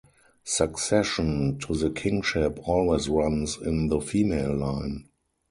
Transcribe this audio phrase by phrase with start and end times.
[0.43, 5.07] Succession to the kingship always runs in the female line.